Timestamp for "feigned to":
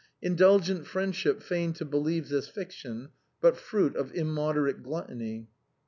1.43-1.85